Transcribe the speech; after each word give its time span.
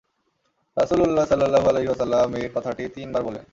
রাসূলুল্লাহ 0.77 1.25
সাল্লাল্লাহু 1.25 1.67
আলাইহি 1.69 1.87
ওয়াসাল্লাম 1.87 2.29
এ 2.35 2.43
কথাটি 2.55 2.83
তিন 2.95 3.07
বার 3.13 3.23
বললেন। 3.23 3.45